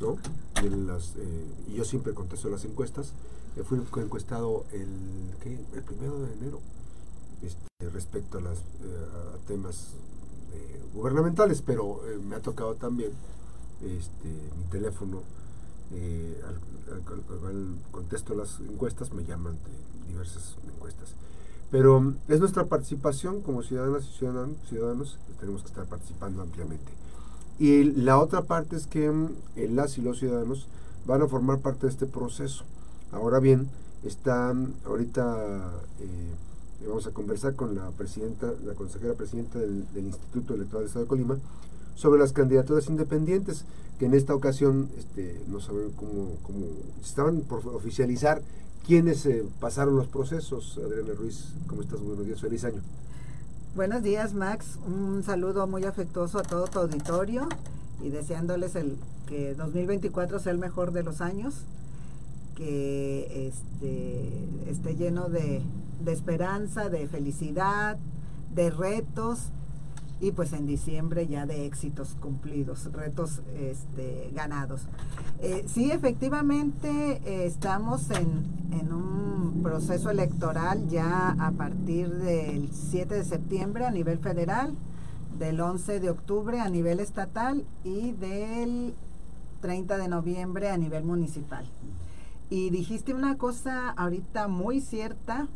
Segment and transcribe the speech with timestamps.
[0.00, 0.16] ¿no?
[0.62, 3.12] De las, eh, y yo siempre contesto las encuestas.
[3.56, 4.88] Eh, fui encuestado el,
[5.42, 5.58] ¿qué?
[5.74, 6.60] el primero de enero
[7.42, 8.62] este, respecto a, las, eh,
[9.46, 9.88] temas
[10.94, 13.10] gubernamentales, pero me ha tocado también
[13.82, 14.28] este,
[14.58, 15.20] mi teléfono,
[15.92, 16.54] al,
[17.46, 21.10] al- contesto las encuestas, me llaman de diversas encuestas.
[21.70, 26.90] Pero es nuestra participación como ciudadanas y ciudadanos, ciudadanos tenemos que estar participando ampliamente.
[27.58, 30.66] Y la otra parte es que mm, eh, las y los ciudadanos
[31.06, 32.64] van a formar parte de este proceso.
[33.12, 33.68] Ahora bien,
[34.04, 35.70] está mm, ahorita,
[36.00, 41.04] eh, vamos a conversar con la presidenta, la consejera presidenta del, Instituto Electoral del Estado
[41.04, 41.38] de Colima,
[41.94, 43.64] sobre las candidaturas independientes,
[43.98, 46.66] que en esta ocasión este, no saben cómo, cómo
[47.02, 48.42] estaban por oficializar
[48.86, 50.78] quiénes eh, pasaron los procesos.
[50.84, 52.00] Adriana Ruiz, ¿cómo estás?
[52.00, 52.82] Buenos días, feliz año.
[53.76, 54.78] Buenos días, Max.
[54.86, 57.46] Un saludo muy afectuoso a todo tu auditorio
[58.02, 61.56] y deseándoles el que 2024 sea el mejor de los años,
[62.56, 65.60] que este, esté lleno de,
[66.02, 67.98] de esperanza, de felicidad,
[68.54, 69.50] de retos
[70.20, 74.82] y pues en diciembre ya de éxitos cumplidos, retos este, ganados.
[75.40, 83.24] Eh, sí, efectivamente estamos en, en un proceso electoral ya a partir del 7 de
[83.24, 84.74] septiembre a nivel federal,
[85.38, 88.94] del 11 de octubre a nivel estatal y del
[89.60, 91.66] 30 de noviembre a nivel municipal.
[92.48, 95.48] Y dijiste una cosa ahorita muy cierta,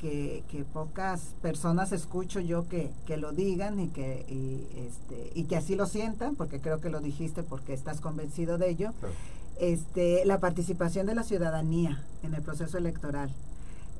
[0.00, 5.44] que, que pocas personas escucho yo que, que lo digan y que, y, este, y
[5.44, 9.14] que así lo sientan, porque creo que lo dijiste porque estás convencido de ello, Claro.
[9.60, 13.30] este, la participación de la ciudadanía en el proceso electoral.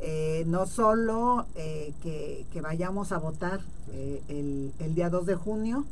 [0.01, 3.61] Eh, no solo eh, que, que vayamos a votar
[3.93, 5.87] eh, el, el día 2 de junio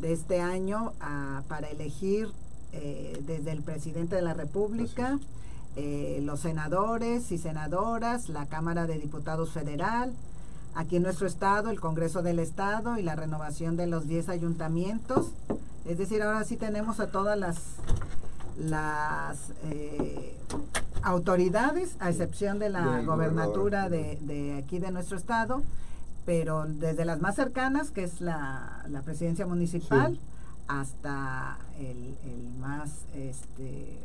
[0.00, 2.28] de este año ah, para elegir
[3.26, 5.18] desde el presidente de la República,
[5.76, 10.12] eh, los senadores y senadoras, la Cámara de Diputados Federal,
[10.74, 15.28] aquí en nuestro estado, el Congreso del Estado y la renovación de los 10 ayuntamientos.
[15.86, 17.56] Es decir, ahora sí tenemos a todas las,
[18.58, 20.36] las eh,
[21.02, 25.62] autoridades, a excepción de la gobernatura de, de aquí de nuestro estado,
[26.26, 30.20] pero desde las más cercanas, que es la, la presidencia municipal, Sí.
[30.68, 33.98] hasta el, el más, este,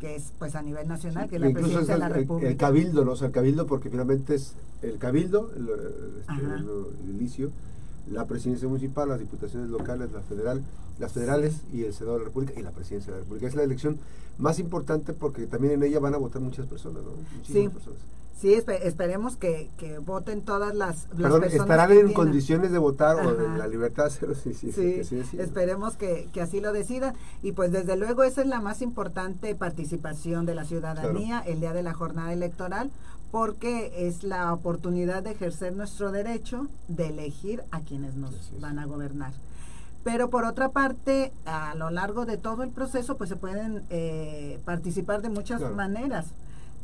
[0.00, 2.48] que es pues a nivel nacional, que es la presidencia de la el, el- República.
[2.50, 3.12] el cabildo, ¿no?
[3.12, 7.50] O sea, el cabildo porque finalmente es el cabildo, el, el- este, el inicio,
[8.10, 10.62] la presidencia municipal, las diputaciones locales, la federal,
[10.98, 13.46] las federales y el Senado de la República y la presidencia de la República.
[13.46, 13.98] Es la elección
[14.38, 17.10] más importante porque también en ella van a votar muchas personas, ¿no?
[17.38, 17.68] Muchísimas Sí.
[17.70, 18.00] personas.
[18.40, 22.14] Sí, espe- esperemos que, que voten todas las, las Perdón, personas estarán que en tienen-
[22.14, 25.44] condiciones de votar o de la libertad cero, sí, sí, sí, Sí, que sí deciden.
[25.46, 27.14] esperemos que, que así lo decida.
[27.42, 31.72] Y pues desde luego esa es la más importante participación de la ciudadanía el día
[31.72, 32.90] de la jornada electoral,
[33.30, 38.84] porque es la oportunidad de ejercer nuestro derecho de elegir a quienes nos van a
[38.86, 39.32] gobernar.
[40.04, 44.58] Pero por otra parte, a lo largo de todo el proceso, pues se pueden eh,
[44.66, 45.74] participar de muchas Claro.
[45.74, 46.26] maneras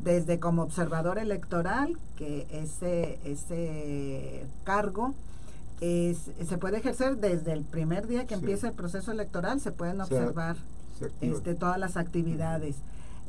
[0.05, 5.15] desde como observador electoral, que ese, ese cargo
[5.81, 8.41] es- se puede ejercer desde el primer día que Sí.
[8.41, 10.56] empieza el proceso electoral, se pueden observar
[10.99, 12.77] Se este, todas las actividades.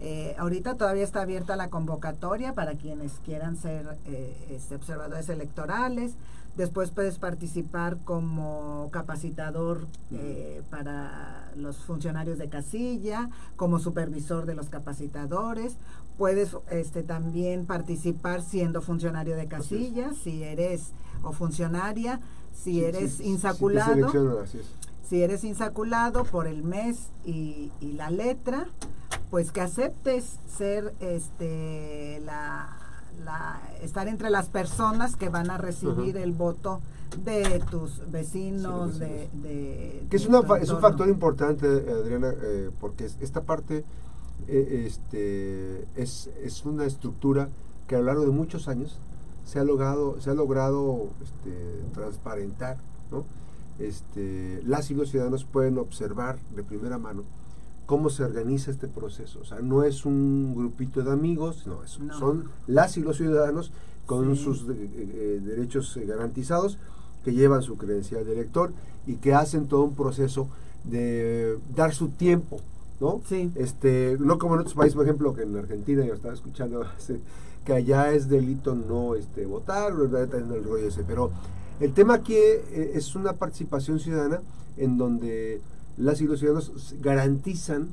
[0.04, 6.14] Eh, ahorita todavía está abierta la convocatoria para quienes quieran ser eh, este, observadores electorales.
[6.58, 14.70] Después puedes participar como capacitador eh, para los funcionarios de casilla, como supervisor de los
[14.70, 15.76] capacitadores.
[16.18, 20.92] Puedes este, también participar siendo funcionario de casilla, si eres
[21.24, 22.20] o funcionaria,
[22.54, 24.66] si Sí, eres sí, insaculado así es.
[25.08, 28.68] si eres insaculado por el mes y, y la letra,
[29.32, 32.70] pues que aceptes ser este la,
[33.26, 36.82] la- estar entre las personas que van a recibir el voto
[37.26, 43.06] de tus vecinos, Sí, de, Que es, una, es un factor importante, Adriana, eh, porque
[43.06, 43.84] es- esta parte
[44.48, 47.50] eh, este, es, es una estructura
[47.88, 49.00] que a lo largo de muchos años
[49.46, 52.78] se ha logrado, se ha logrado este, transparentar.
[53.12, 53.24] ¿no?
[53.80, 57.24] Este, las y los ciudadanos pueden observar de primera mano
[57.92, 59.40] cómo se organiza este proceso.
[59.42, 62.18] O sea, no es un grupito de amigos, no, es- No.
[62.18, 63.74] son las y los ciudadanos
[64.06, 64.44] con Sí.
[64.46, 66.78] sus de- eh, derechos eh, garantizados
[67.26, 68.72] que llevan su credencial de elector
[69.06, 70.48] y que hacen todo un proceso
[70.86, 72.62] de dar su tiempo,
[73.02, 73.20] ¿no?
[73.28, 73.52] Sí.
[73.56, 76.86] Este, no como en otros países, por ejemplo, que en Argentina yo estaba escuchando
[77.66, 81.30] que allá es delito no este votar, en el rollo ese, pero
[81.82, 84.40] el tema aquí eh, es una participación ciudadana
[84.78, 85.60] en donde
[86.02, 87.90] las y los ciudadanos garantizan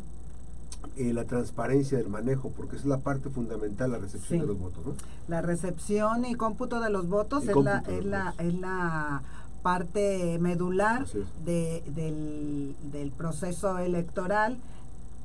[0.96, 4.40] eh, la transparencia del manejo, porque es la parte fundamental, la recepción Sí.
[4.40, 4.94] de los votos, ¿no?
[5.28, 9.22] La recepción y cómputo de los votos es la, es, la, es la
[9.62, 11.06] parte medular
[11.44, 14.56] de, del, del proceso electoral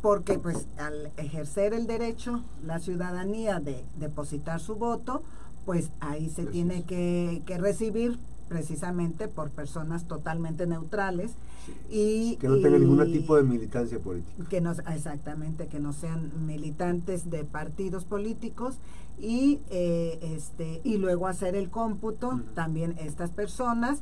[0.01, 5.23] porque pues al ejercer el derecho la ciudadanía de depositar su voto
[5.65, 8.17] pues ahí se tiene que, que recibir
[8.57, 11.31] precisamente por personas totalmente neutrales
[11.65, 11.73] Sí.
[11.89, 14.47] y Que no tenga ningún tipo de militancia política.
[14.49, 18.75] que no exactamente que no sean militantes de partidos políticos
[19.19, 23.99] y eh, este y luego hacer el cómputo también estas personas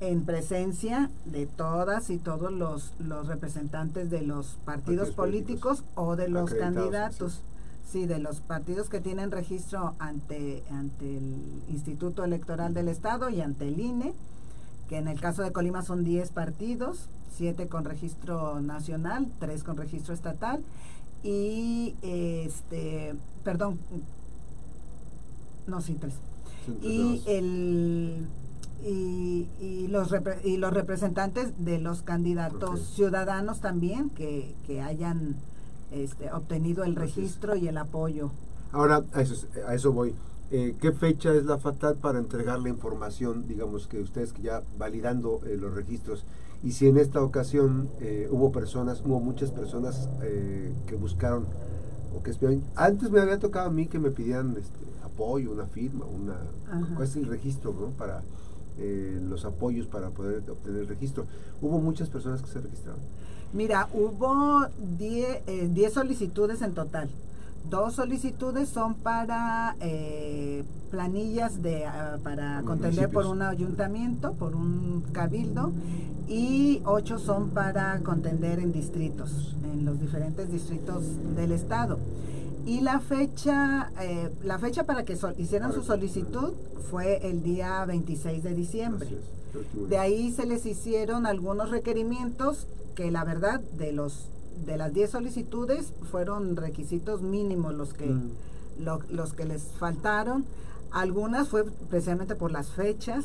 [0.00, 6.16] en presencia de todas y todos los, los representantes de los partidos, Partidos políticos, o
[6.16, 7.40] de los candidatos sí
[7.92, 13.66] de los partidos que tienen registro ante ante el Instituto Electoral del Estado y ante
[13.68, 14.12] el INE
[14.88, 19.76] que en el caso de Colima son 10 partidos, 7 con registro nacional, 3 con
[19.76, 20.62] registro estatal
[21.22, 23.14] y este,
[23.44, 23.78] perdón,
[25.66, 26.12] no, sí, 3.
[26.82, 28.26] Y el
[28.84, 35.36] y, y los repre- y los representantes de los candidatos ciudadanos también que, que hayan
[35.92, 38.30] este, obtenido el registro y el apoyo.
[38.72, 40.14] Ahora, a eso, es- a eso voy.
[40.52, 44.62] Eh, ¿Qué fecha es la fatal para entregar la información, digamos que ustedes que ya
[44.78, 46.24] validando eh, los registros?
[46.62, 51.44] Y si en esta ocasión eh, hubo personas, hubo muchas personas eh, que buscaron
[52.16, 52.62] o que esperaban.
[52.76, 56.34] Antes me había tocado a mí que me pidieran este, apoyo, una firma, una,
[56.70, 56.94] Ajá.
[56.96, 57.86] ¿cuál es el registro ¿no?
[57.96, 58.22] para
[58.78, 61.24] eh, los apoyos para poder obtener el registro?
[61.62, 63.00] Hubo muchas personas que se registraron.
[63.52, 64.66] Mira, hubo
[64.98, 67.08] 10 eh, 10 solicitudes en total.
[67.68, 74.54] Dos solicitudes son para eh, planillas de ah, para Los contender por un ayuntamiento, por
[74.54, 75.72] un cabildo,
[76.28, 81.02] y ocho son para contender en distritos, en los diferentes distritos
[81.36, 81.98] del estado.
[82.66, 86.52] Y la fecha, eh, la fecha para que hicieran su solicitud
[86.90, 89.08] fue el día 26 de diciembre.
[89.88, 94.26] De ahí se les hicieron algunos requerimientos que la verdad de los
[94.66, 98.30] de las 10 solicitudes fueron requisitos mínimos los que Mm.
[98.84, 100.44] lo- los que les faltaron.
[100.90, 103.24] Algunas fue precisamente por las fechas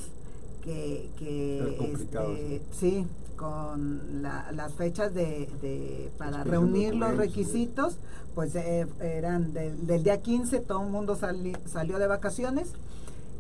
[0.63, 7.97] que, que este, sí, con la- las fechas de, de- para de reunir los requisitos,
[8.33, 12.69] pues eh, eran del- del día 15, todo el mundo sali- salió de vacaciones.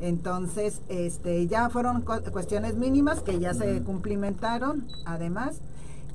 [0.01, 3.85] Entonces, este, ya fueron cu- cuestiones mínimas que ya se Ujú.
[3.85, 5.55] cumplimentaron, además.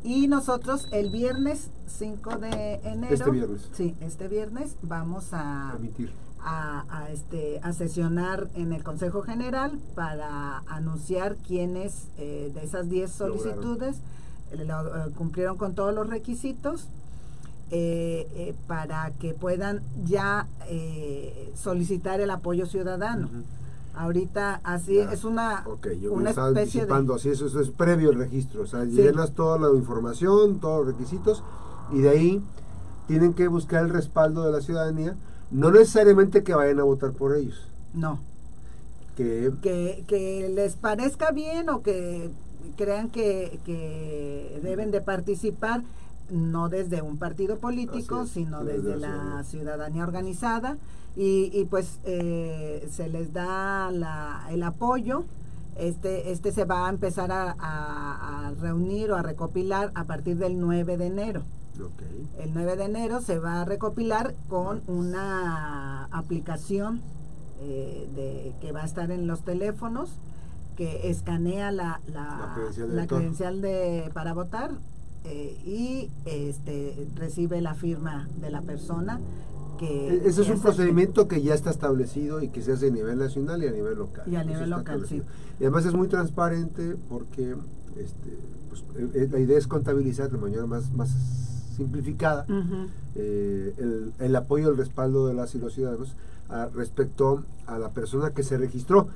[0.03, 1.69] Y nosotros el viernes
[1.99, 3.15] 5 de enero.
[3.15, 3.69] Este viernes.
[3.77, 6.11] Sí, este viernes vamos a, Emitir.
[6.43, 12.89] a, a, este, a sesionar en el Consejo General para anunciar quiénes eh, de esas
[12.89, 13.39] 10 Lograron.
[13.43, 13.97] solicitudes
[14.53, 16.87] eh, lo- eh, cumplieron con todos los requisitos
[17.73, 20.47] eh, para que puedan ya
[21.55, 23.29] solicitar el apoyo ciudadano.
[23.95, 25.13] Ahorita así Ya.
[25.13, 26.61] es una, Ok, yo una especie de...
[26.61, 28.93] anticipando, así eso, eso es previo al registro, o sea, Sí.
[28.93, 31.43] llenas toda la información, todos los requisitos,
[31.93, 32.43] y de ahí
[33.09, 35.17] tienen que buscar el respaldo de la ciudadanía,
[35.51, 37.61] no necesariamente que vayan a votar por ellos,
[37.93, 38.21] No,
[39.17, 42.31] que que, que les parezca bien o que
[42.77, 45.83] crean que, que deben de participar
[46.31, 50.03] no desde un partido político, es, sino desde desde la ciudadanía.
[50.05, 50.77] organizada
[51.17, 55.25] y, y pues eh, se les da la, el apoyo.
[55.77, 60.37] Este, este se va a empezar a, a- a reunir o a recopilar a partir
[60.37, 61.43] del 9 de enero.
[62.39, 67.01] El 9 de enero se va a recopilar con una aplicación
[67.63, 70.11] eh, de, que va a estar en los teléfonos
[70.77, 74.71] que escanea la, la, La credencial de la credencial de, para votar
[75.25, 79.21] eh, y este, recibe la firma de la persona
[79.79, 80.09] que...
[80.09, 82.91] E- ese es un hace- procedimiento que ya está establecido y que se hace a
[82.91, 84.25] nivel nacional y a nivel local.
[84.31, 85.23] Y a nivel local, sí.
[85.59, 87.55] Y además es muy transparente porque
[87.99, 91.11] este, pues, eh, eh, la idea es contabilizar de manera más, más
[91.77, 92.47] simplificada
[93.15, 96.15] eh, el, el apoyo, el respaldo de las y los ciudadanos
[96.49, 99.09] a- respecto a la persona que se registró.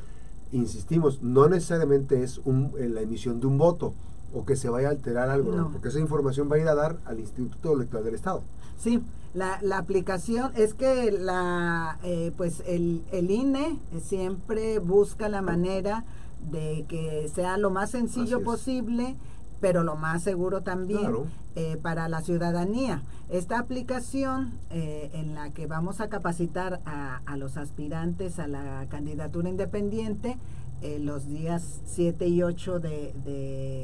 [0.53, 3.93] Insistimos, no necesariamente es un, eh, la emisión de un voto
[4.35, 5.57] o que se vaya a alterar algo, ¿no?
[5.65, 5.71] No.
[5.71, 8.43] porque esa información va a ir a dar al Instituto Electoral del Estado.
[8.79, 15.43] Sí, la, la aplicación es que la eh, pues el, el INE siempre busca la
[15.43, 16.05] manera
[16.51, 19.15] de que sea lo más sencillo posible,
[19.61, 21.27] pero lo más seguro también Claro.
[21.57, 23.03] eh, para la ciudadanía.
[23.31, 28.85] Esta aplicación eh, en la que vamos a capacitar a, a los aspirantes a la
[28.91, 30.37] candidatura independiente
[30.85, 33.15] eh, los días 7 y 8 de,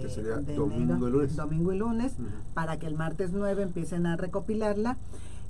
[0.02, 1.35] Que sería de domingo enero, y lunes.
[1.37, 2.28] domingo y lunes, Ujú.
[2.52, 4.99] para que el martes 9 empiecen a recopilarla.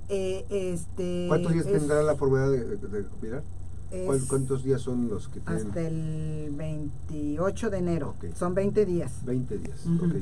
[0.08, 3.42] Eh, este, ¿Cuántos días es- tendrá la forma de, de, de recopilar?
[4.06, 5.66] ¿Cuál- es ¿Cuántos días son los que tienen?
[5.66, 8.32] Hasta el 28 de enero, Ok.
[8.36, 9.10] son 20 días.
[9.24, 9.84] 20 días.
[9.86, 10.04] Ujú.
[10.06, 10.12] ok.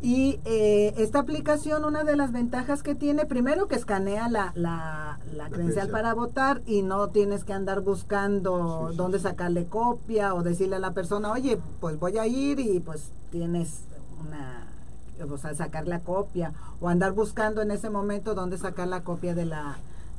[0.00, 5.18] Y eh, esta aplicación, una de las ventajas que tiene, primero que escanea la, la,
[5.34, 9.24] la credencial para votar y no tienes que andar buscando Sí, sí, dónde sí.
[9.24, 13.80] sacarle copia o decirle a la persona, oye, pues voy a ir y pues tienes
[14.24, 14.66] una,
[15.32, 19.34] o sea, sacar la copia o andar buscando en ese momento dónde sacar la copia
[19.34, 19.78] de la,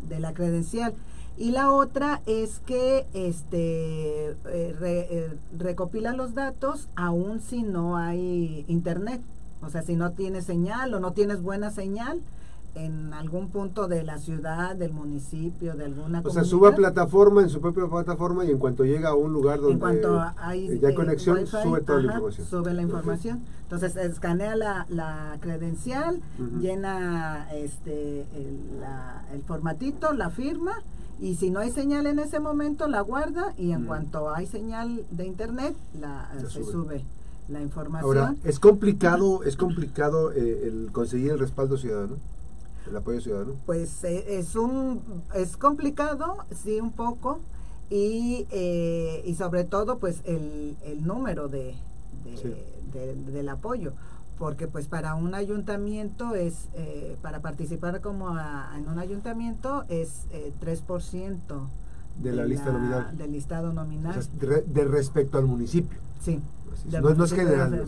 [0.10, 0.94] de la credencial.
[1.38, 7.96] Y la otra es que este eh, re- eh, recopila los datos aun si no
[7.96, 9.22] hay internet.
[9.62, 12.20] O sea, si no tienes señal o no tienes buena señal
[12.76, 16.44] en algún punto de la ciudad, del municipio, de alguna O sea, comunidad.
[16.46, 19.74] sube a plataforma en su propia plataforma y en cuanto llega a un lugar donde
[19.74, 22.48] En cuanto hay eh, ya hay eh, conexión, wifi, sube toda la información.
[22.48, 23.40] Sube la información.
[23.64, 26.22] Entonces escanea la, la credencial,
[26.60, 30.74] llena este el, la- el formatito, la firma
[31.20, 33.88] y si no hay señal en ese momento la guarda y en Mm.
[33.88, 36.72] cuanto hay señal de internet la, La se sube.
[36.72, 37.06] sube.
[37.50, 38.18] La información.
[38.18, 42.16] Ahora, es complicado, es complicado eh, el conseguir el respaldo ciudadano,
[42.90, 43.54] el apoyo ciudadano.
[43.66, 45.02] pues eh, es un
[45.36, 47.40] es complicado sí un poco
[47.90, 51.76] y, eh, y sobre todo pues el, el número de,
[52.24, 52.54] de- Sí.
[52.94, 53.94] de- del apoyo
[54.38, 60.26] porque pues para un ayuntamiento es eh, para participar como a- en un ayuntamiento es
[60.32, 61.68] eh, 3%
[62.24, 63.18] De la lista nominal.
[63.18, 65.98] del listado O nominal sea, de, de respecto al municipio.
[66.24, 66.40] sí
[66.74, 66.92] Así es.
[66.92, 67.86] del No, no es general.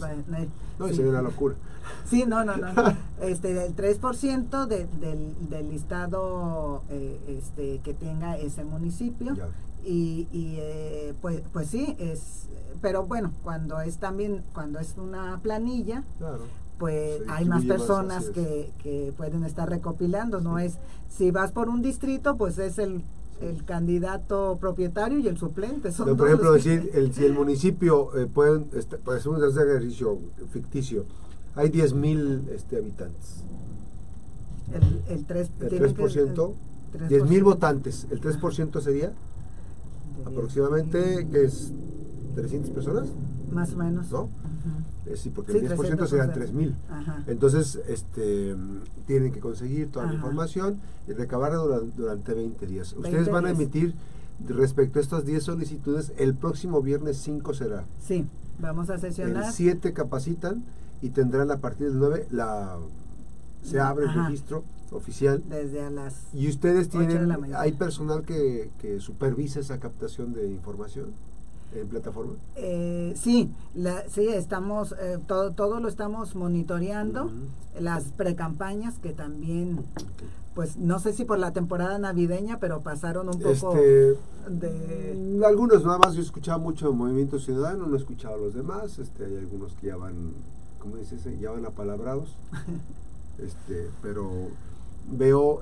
[0.79, 0.95] no sí.
[0.95, 1.55] sería una locura.
[2.09, 2.67] Sí, no, no, no.
[3.21, 9.35] Este, del 3% de, del, del listado eh, este, que tenga ese municipio.
[9.35, 9.47] Ya.
[9.83, 12.47] Y, y eh, pues, pues sí, es,
[12.81, 16.43] pero bueno, cuando es también, cuando es una planilla, Claro.
[16.77, 18.29] pues hay más personas es.
[18.29, 20.65] que, que pueden estar recopilando, no Sí.
[20.65, 20.77] es,
[21.09, 23.03] si vas por un distrito, pues es el,
[23.39, 25.91] el candidato propietario y el suplente.
[25.91, 29.29] Son No, por ejemplo, que- decir, el, si el municipio eh, pueden, este, para hacer
[29.31, 30.19] un ejercicio
[30.51, 31.05] ficticio,
[31.55, 33.43] hay 10.000 este, habitantes.
[34.73, 36.53] el, el 3%, El tienen que- 3%,
[36.93, 39.11] el 10.000 votantes, el 3% sería
[40.17, 41.29] diez aproximadamente, mil.
[41.31, 41.71] que es
[42.35, 43.07] 300 personas,
[43.51, 44.11] Más o menos.
[44.11, 44.21] ¿no?
[44.23, 44.29] Ujú.
[44.29, 46.73] Eh, sí, porque Sí, el 10% 300 serían o sea, 3.000.
[46.89, 47.23] Ajá.
[47.27, 48.55] Entonces, este,
[49.07, 52.93] tienen que conseguir toda la información y recabarla durante, durante 20 días.
[52.93, 53.93] 20 Ustedes van a emitir
[54.47, 57.85] respecto a estas 10 solicitudes, el próximo viernes 5 será.
[58.05, 58.25] Sí,
[58.59, 59.51] vamos a El sesionar.
[59.51, 60.63] 7 capacitan
[61.01, 62.77] y tendrán a partir del 9 la
[63.63, 66.15] se abre el registro oficial Desde a las...
[66.33, 71.13] y ustedes tienen hay personal que, que supervisa esa captación de información
[71.73, 77.25] en plataforma Eh, sí, la, sí, estamos, eh, todo, todo lo estamos monitoreando.
[77.25, 77.33] Ujú.
[77.79, 79.79] Las precampañas que también,
[80.53, 84.17] pues no sé si por la temporada navideña, pero pasaron un poco este
[84.49, 85.15] de...
[85.15, 88.97] mm, algunos nada más yo escuchaba mucho Movimiento Ciudadano no he escuchado a los demás
[88.97, 90.33] este hay algunos que ya van
[90.79, 91.21] ¿cómo dices?
[91.39, 92.35] ya van apalabrados
[93.37, 94.29] este pero
[95.11, 95.61] veo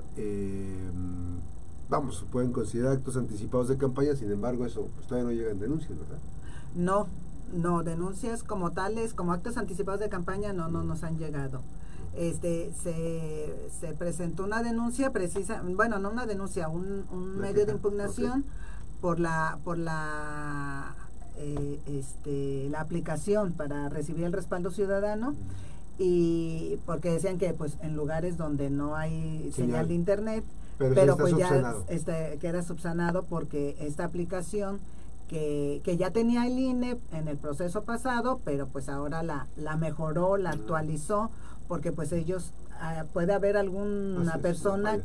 [1.90, 5.98] vamos pueden considerar actos anticipados de campaña sin embargo eso pues todavía no llegan denuncias
[5.98, 6.18] verdad
[6.74, 7.08] No,
[7.52, 11.60] no, denuncias como tales, como actos anticipados de campaña, no, no nos han llegado.
[12.16, 17.04] Este, se, se presentó una denuncia precisa, bueno, no una denuncia, un,
[17.38, 18.44] medio de impugnación
[19.00, 20.94] por la, por la,
[21.38, 25.34] eh, este, la aplicación para recibir el respaldo ciudadano
[25.98, 29.88] y porque decían que pues en lugares donde no hay señal, Señal.
[29.88, 30.44] de internet
[30.94, 31.48] pero, pues ya
[31.88, 34.80] este, que era subsanado porque esta aplicación
[35.28, 39.76] que, que ya tenía el INE en el proceso pasado, pero pues ahora la, la
[39.76, 41.30] mejoró, la actualizó,
[41.68, 44.98] porque pues ellos, ah, puede haber alguna persona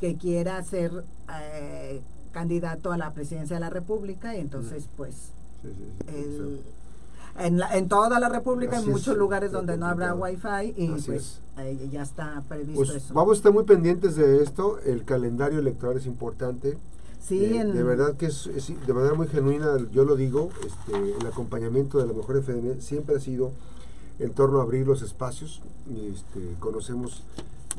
[0.00, 1.04] que quiera ser
[1.40, 2.02] eh,
[2.32, 5.14] candidato a la presidencia de la República y entonces pues
[5.62, 6.70] Sí, sí, sí, el- sí.
[7.38, 10.74] En, la- en toda la República, Así en es, muchos lugares donde no habrá wifi
[10.76, 11.40] y Así pues es.
[11.58, 13.14] eh, ya está previsto Pues eso.
[13.14, 14.78] vamos a estar muy pendientes de esto.
[14.80, 16.76] El calendario electoral es importante.
[17.20, 20.50] sí, Eh, en- De verdad que es, es- de manera muy genuina, yo lo digo,
[20.66, 23.50] este, el acompañamiento de la mejor FDM siempre ha sido
[24.18, 25.60] en torno a abrir los espacios.
[25.90, 27.22] Este, conocemos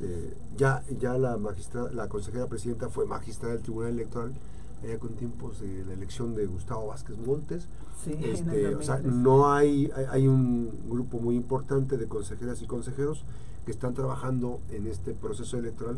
[0.02, 4.34] eh, ya, ya la magistrada, la consejera presidenta fue magistrada del Tribunal Electoral
[4.84, 7.68] allá con tiempos de la elección de Gustavo Vázquez Montes.
[8.04, 9.24] sí, Este, o sea, 2003.
[9.24, 13.24] no hay, hay, un grupo muy importante de consejeras y consejeros
[13.66, 15.98] que están trabajando en este proceso electoral,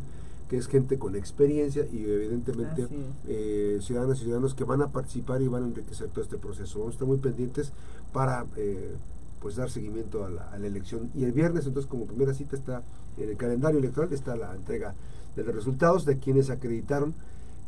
[0.49, 2.87] que es gente con experiencia y evidentemente
[3.27, 6.79] eh, ciudadanos y ciudadanos que van a participar y van a enriquecer todo este proceso.
[6.79, 7.73] Vamos a estar muy pendientes
[8.13, 8.95] para eh,
[9.41, 11.09] pues dar seguimiento a la, a la, elección.
[11.13, 12.81] Y el viernes, entonces, como primera cita está
[13.17, 14.95] en el calendario electoral, está la entrega
[15.35, 17.13] de los resultados de quienes acreditaron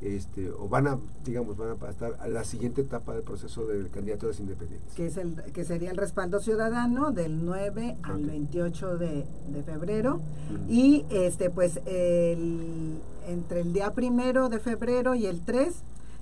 [0.02, 3.88] este, o van a, digamos, van a estar a la siguiente etapa del proceso de
[3.90, 4.94] candidaturas independientes.
[4.96, 10.22] Que, es el, que sería el respaldo ciudadano del 9 al 28 de, de febrero.
[10.70, 15.74] Y este pues el, entre el día primero de febrero y el 3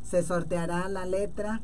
[0.03, 1.61] se sorteará la letra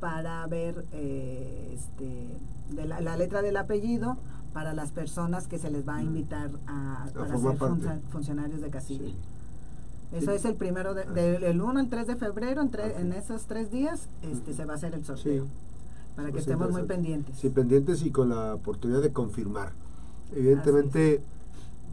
[0.00, 4.16] para ver eh, este, de la, la, letra del apellido
[4.52, 9.12] para las personas que se les va a invitar a, para ser funcionarios de casilla.
[10.14, 11.04] Eso es el primero, de,
[11.38, 14.76] del 1 al 3 de febrero, entre, en esos tres días este, se va a
[14.76, 15.46] hacer el sorteo.
[16.14, 17.36] Para que pues estemos muy pendientes.
[17.36, 19.72] Sí, pendientes y con la oportunidad de confirmar.
[20.34, 21.20] Evidentemente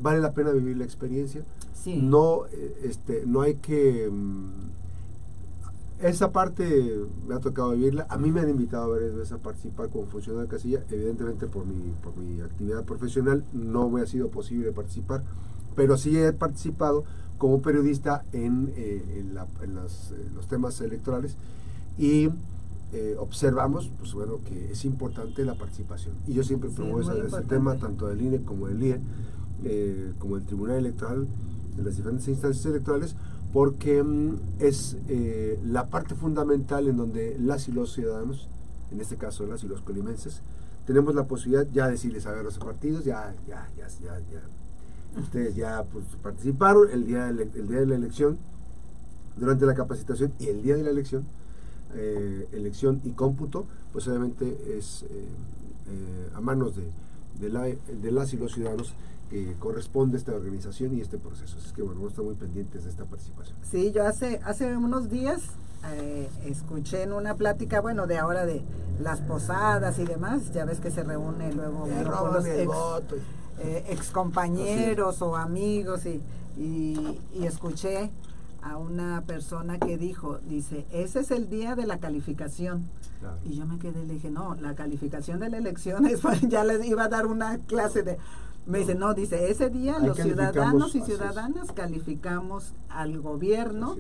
[0.02, 1.42] vale la pena vivir la experiencia.
[1.74, 2.00] Sí.
[2.02, 4.08] No, eh, este, no hay que...
[4.12, 4.72] Mm,
[6.04, 8.08] esa parte me ha tocado vivirla.
[8.10, 10.84] A mí me han invitado varias veces a participar como funcionario de casilla.
[10.90, 15.24] Evidentemente por mi, por mi actividad profesional no me ha sido posible participar,
[15.76, 17.04] pero sí he participado
[17.42, 19.34] como periodista en, eh, en,
[19.74, 21.36] los temas electorales
[21.98, 22.30] y
[22.94, 26.14] eh, observamos pues bueno que es importante la participación.
[26.28, 29.00] Y yo siempre promuevo ese, tema tanto del INE como del IE
[29.64, 31.28] eh, como el Tribunal Electoral
[31.78, 33.16] de las diferentes instancias electorales
[33.52, 34.98] porque mm, es
[35.66, 38.50] la parte fundamental en donde las y los ciudadanos
[38.92, 40.42] en este caso las y los colimenses
[40.86, 44.61] tenemos la posibilidad ya de decirles a ver los partidos ya ya ya ya, ya
[45.18, 48.38] Ustedes ya pues, participaron el día, de el día de la elección,
[49.36, 51.26] durante la capacitación y el día de la elección,
[51.96, 56.84] eh, elección y cómputo, pues obviamente es eh, eh, a manos de,
[57.40, 58.94] de, la, de, las y los ciudadanos
[59.30, 61.58] que corresponde esta organización y este proceso.
[61.58, 63.58] Es que bueno, vamos a estar muy pendientes de esta participación.
[63.70, 65.42] Sí, yo hace, hace unos días
[66.46, 68.62] escuché en una plática, bueno, de ahora de
[69.02, 73.16] las posadas y demás, ya ves que se reúne luego los el voto
[73.64, 76.20] eh, excompañeros o amigos y,
[76.58, 78.10] y, escuché
[78.64, 82.90] a una persona que dijo, dice, ese es el día de la calificación.
[83.46, 86.84] Y yo me quedé, le dije, no, la calificación de la elección es, ya les
[86.86, 88.18] iba a dar una clase de...
[88.66, 93.96] Me dice, no, dice, ese día los ciudadanos y ciudadanas calificamos al gobierno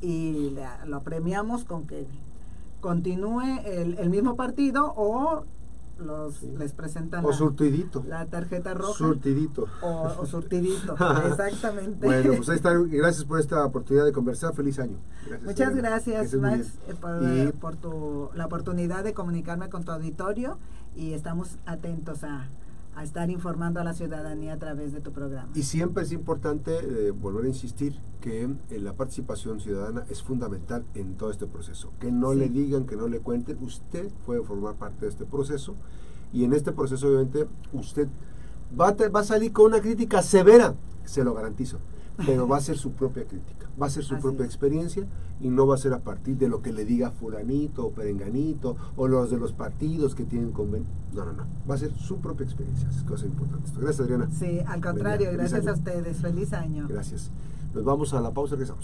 [0.00, 0.56] y
[0.86, 2.06] lo premiamos con que
[2.80, 5.44] continúe el, el mismo partido o
[5.98, 8.04] los les presentan o la, surtidito.
[8.06, 8.94] la tarjeta roja.
[8.94, 9.66] Surtidito.
[9.82, 10.94] O, surtidito.
[11.26, 12.06] Exactamente.
[12.06, 12.72] Bueno pues ahí está.
[12.72, 14.54] Gracias por esta oportunidad de conversar.
[14.54, 14.98] Feliz año.
[15.44, 16.78] Muchas gracias Max
[17.22, 20.58] eh, por, tu, la oportunidad de comunicarme con tu auditorio
[20.96, 22.48] y estamos atentos a,
[22.98, 25.48] a estar informando a la ciudadanía a través de tu programa.
[25.54, 30.84] Y siempre es importante eh, volver a insistir que eh, la participación ciudadana es fundamental
[30.94, 31.92] en todo este proceso.
[32.00, 35.76] Que no le digan, que no le cuenten, usted puede formar parte de este proceso
[36.32, 38.08] y en este proceso obviamente usted
[38.78, 41.78] va a, va a salir con una crítica severa, se lo garantizo,
[42.26, 45.06] pero va a ser su propia crítica, va a ser su propia experiencia
[45.40, 48.76] y no va a ser a partir de lo que le diga fulanito o perenganito
[48.96, 50.88] o los de los partidos que tienen convenio.
[51.14, 51.44] No, no, no.
[51.68, 52.88] Va a ser su propia experiencia.
[52.88, 53.70] Es cosa importante.
[53.76, 54.28] Gracias, Adriana.
[54.30, 56.18] Sí, al contrario, gracias a ustedes.
[56.18, 56.86] Feliz año.
[56.88, 57.30] Gracias.
[57.74, 58.76] Nos vamos a la pausa y regresamos.